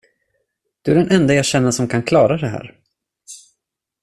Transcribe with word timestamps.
Du 0.81 0.91
är 0.91 0.95
den 0.95 1.11
ende 1.11 1.33
jag 1.33 1.45
känner 1.45 1.71
som 1.71 1.87
kan 1.87 2.03
klara 2.03 2.37
det 2.37 2.47
här. 2.47 2.79